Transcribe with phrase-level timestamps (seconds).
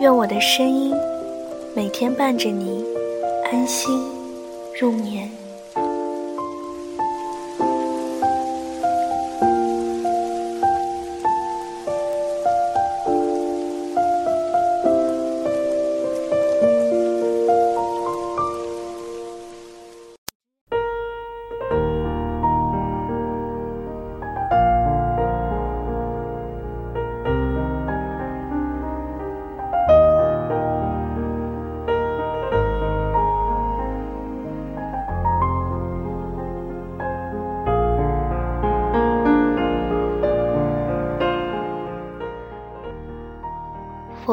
[0.00, 0.94] 愿我的声音
[1.76, 2.82] 每天伴着你
[3.52, 4.02] 安心
[4.80, 5.39] 入眠。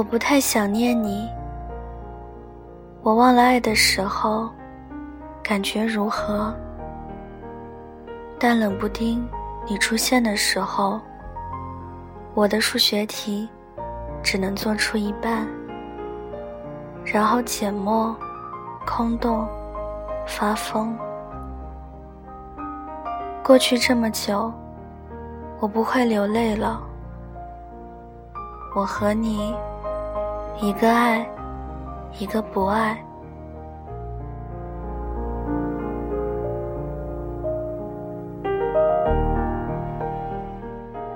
[0.10, 1.30] 不太想念你。
[3.02, 4.50] 我忘了爱的时候，
[5.44, 6.54] 感觉如何？
[8.40, 9.28] 但冷不丁
[9.68, 11.00] 你出现的时候，
[12.34, 13.50] 我的数学题
[14.24, 15.46] 只能做出一半，
[17.04, 18.16] 然后缄默、
[18.86, 19.46] 空洞、
[20.26, 20.98] 发疯。
[23.44, 24.54] 过去这么久，
[25.60, 26.82] 我不会流泪了。
[28.74, 29.54] 我和你。
[30.60, 31.24] 一个爱，
[32.18, 32.98] 一个不爱。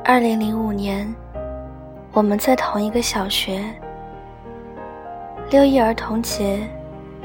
[0.04, 1.12] 二零零五年，
[2.14, 3.64] 我们在同一个小学。
[5.50, 6.60] 六一儿童节，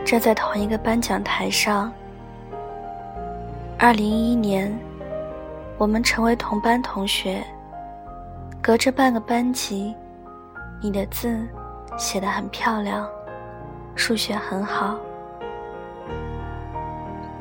[0.03, 1.93] 站在同一个颁奖台上。
[3.79, 4.75] 二零一一年，
[5.77, 7.45] 我们成为同班同学，
[8.63, 9.95] 隔着半个班级。
[10.81, 11.47] 你的字。
[11.97, 13.09] 写得很漂亮，
[13.95, 14.99] 数学很好。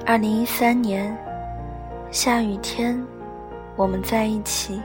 [0.05, 1.15] 二零一三年，
[2.11, 3.03] 下雨天，
[3.75, 4.79] 我们在一起；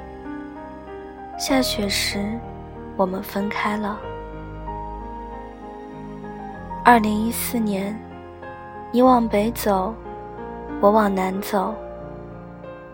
[1.39, 2.39] 下雪时，
[2.97, 3.99] 我们分开了。
[6.85, 7.97] 二零一四年，
[8.91, 9.95] 你往北走，
[10.81, 11.75] 我往南走，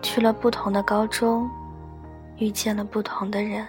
[0.01, 1.49] 去了不同的高中，
[2.37, 3.65] 遇见了不同的人。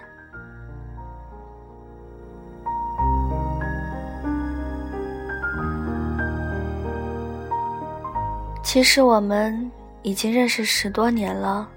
[8.71, 9.71] 其实我们
[10.03, 11.67] 已经认识十多年了。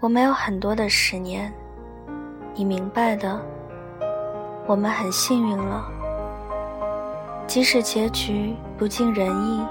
[0.00, 1.50] 我们有很多的十年，
[2.54, 3.40] 你明白的。
[4.66, 5.90] 我们很幸运了，
[7.46, 9.66] 即使结局不尽人意。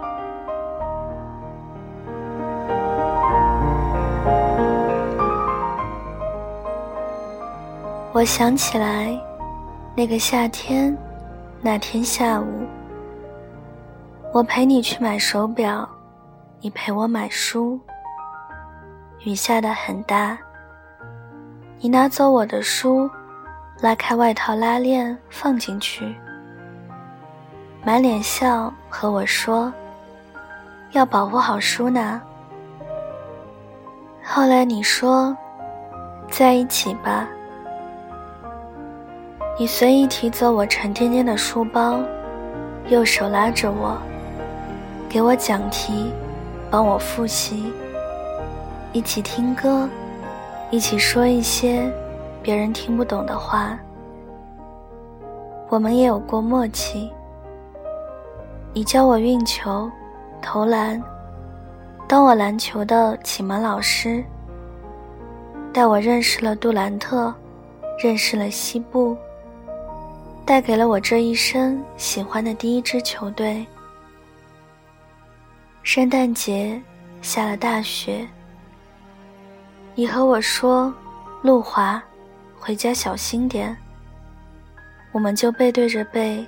[8.12, 9.16] 我想起来，
[9.96, 10.98] 那个夏天，
[11.62, 12.66] 那天下午。
[14.36, 15.88] 我陪你去买手表，
[16.60, 17.80] 你陪我买书。
[19.24, 20.38] 雨下的很大，
[21.80, 23.10] 你拿走我的书，
[23.80, 26.14] 拉开外套拉链放进去，
[27.86, 29.72] 满脸笑和我说
[30.92, 32.22] ：“要保护好书呢。”
[34.22, 35.34] 后来你说
[36.30, 37.26] ：“在一起吧。”
[39.58, 42.02] 你随意提走我沉甸甸的书包，
[42.90, 43.98] 右手拉着我。
[45.16, 46.12] 给我讲题，
[46.70, 47.72] 帮我复习，
[48.92, 49.88] 一起听歌，
[50.72, 51.90] 一起说一些
[52.44, 53.80] 别人听不懂的话。
[55.70, 57.10] 我们也有过默契。
[58.74, 59.90] 你教我运球、
[60.42, 61.02] 投篮，
[62.10, 64.22] 当我篮球的启蒙老师，
[65.72, 67.34] 带我认识了杜兰特，
[68.04, 69.16] 认识了西部，
[70.44, 73.66] 带给了我这一生喜欢的第一支球队。
[75.86, 76.82] 圣诞节
[77.22, 78.28] 下了大雪，
[79.94, 80.92] 你和我说
[81.44, 82.02] ：“路滑，
[82.58, 83.78] 回家小心点。”
[85.14, 86.44] 我们就背对着背，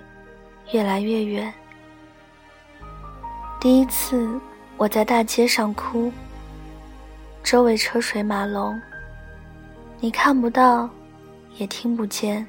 [0.71, 1.53] 越来越远。
[3.59, 4.27] 第一次
[4.75, 6.11] 我在大街上哭，
[7.43, 8.81] 周围车水马龙，
[9.99, 10.89] 你看不到，
[11.57, 12.45] 也听不见。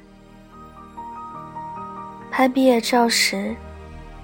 [2.31, 3.55] 拍毕业照时，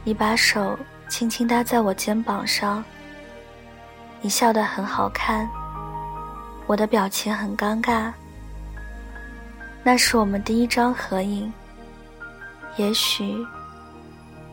[0.05, 0.79] 你把手。
[1.07, 2.83] 轻轻搭在我肩膀上，
[4.21, 5.47] 你笑得很好看，
[6.65, 8.11] 我的表情很尴尬。
[9.83, 11.53] 那是我们第一张合影，
[12.75, 13.45] 也许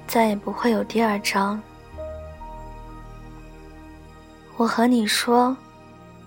[0.06, 1.60] 再也不会有第二张。
[4.58, 5.56] 我和你说，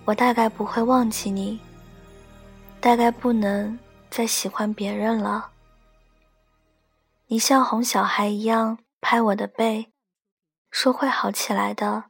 [0.06, 1.60] 我大概不会忘记你，
[2.82, 3.78] 大概不能
[4.10, 5.50] 再喜欢别人了。
[7.28, 9.86] 你像哄小孩一样拍我的背，
[10.72, 12.06] 说会好起来的。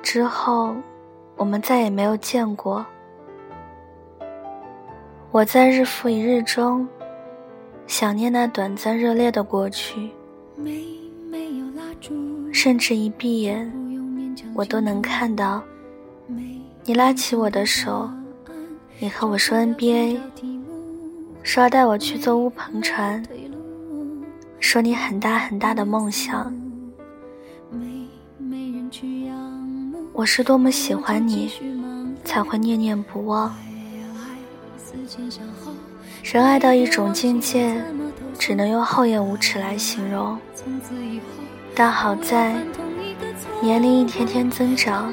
[0.00, 0.76] 之后，
[1.34, 2.86] 我们再也没有见过。
[5.32, 6.86] 我在日复一日中，
[7.88, 10.12] 想念那短暂热烈的过去，
[12.52, 13.68] 甚至一闭眼，
[14.54, 15.60] 我都能看到
[16.84, 18.08] 你拉起我的手，
[19.00, 20.20] 你和我说 NBA，
[21.42, 23.20] 说要带我去坐乌篷船，
[24.64, 26.50] 说你很大很大的梦想。
[30.14, 31.52] 我是多么喜欢你，
[32.24, 33.54] 才会念念不忘。
[36.22, 37.78] 人爱到一种境界，
[38.38, 40.38] 只能用厚颜无耻来形容。
[41.74, 42.56] 但好在，
[43.60, 45.12] 年龄一天天增长，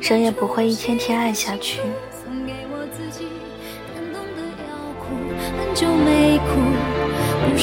[0.00, 1.80] 人也不会一天天爱下去。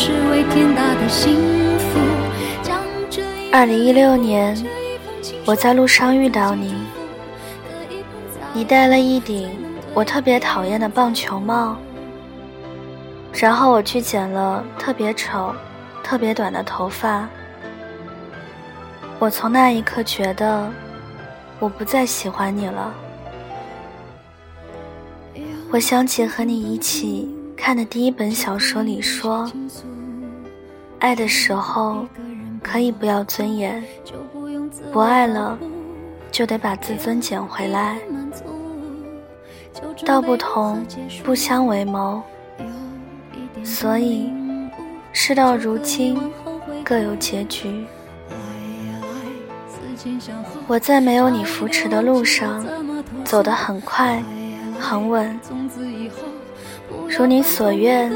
[0.02, 1.36] 是为天大的幸
[1.78, 2.00] 福
[3.52, 4.58] 二零一六年，
[5.46, 6.74] 我在路上遇到你，
[8.54, 9.52] 你戴了一顶
[9.94, 11.76] 我特别讨厌的棒球帽。
[13.34, 15.54] 然后我去剪了特别丑、
[16.02, 17.28] 特别短的头发。
[19.20, 20.66] 我从那一刻觉得，
[21.60, 22.94] 我不再喜欢你了。
[25.70, 29.52] 我想起和你一起看的第一本小说里说，
[30.98, 32.08] 爱的时候
[32.64, 33.84] 可以不要尊严，
[34.94, 35.60] 不爱了
[36.32, 38.00] 就得把自尊捡回来。
[40.06, 40.84] 道不同
[41.24, 42.24] 不相为谋。
[43.62, 44.32] 所以，
[45.12, 46.18] 事到如今，
[46.84, 47.86] 各有结局。
[50.66, 52.66] 我在没有你扶持的路上，
[53.26, 54.24] 走得很快，
[54.80, 55.38] 很稳。
[57.10, 58.12] 如你所愿，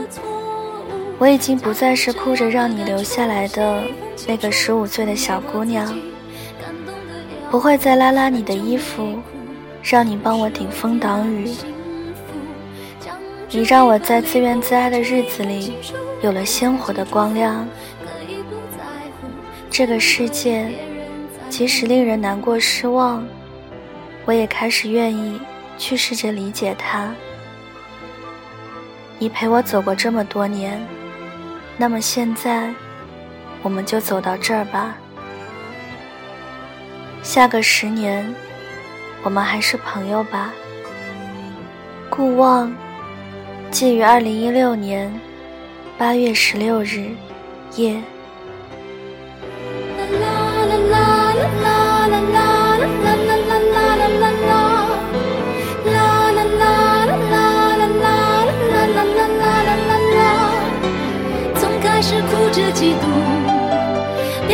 [1.18, 3.84] 我已经不再是哭着让你留下来的
[4.28, 5.94] 那个十五岁的小姑娘，
[7.52, 9.20] 不会再拉拉你的衣服，
[9.81, 11.52] 让你帮我顶风挡雨。
[13.50, 15.74] 你让我在自怨自艾的日子里
[16.22, 17.68] 有了鲜活的光亮。
[19.70, 20.70] 这个世界，
[21.50, 23.24] 即使令人难过失望，
[24.25, 25.40] 我也开始愿意
[25.78, 27.14] 去试着理解它。
[29.24, 30.86] 你陪我走过这么多年，
[31.78, 32.70] 那么现在，
[33.62, 34.98] 我们就走到这儿吧。
[37.22, 38.36] 下个十年，
[39.24, 40.54] 我们还是朋友吧。
[42.10, 42.70] 顾望。
[43.72, 45.10] 记于二零一六年
[45.98, 47.10] 八月十六日
[47.78, 48.04] 夜。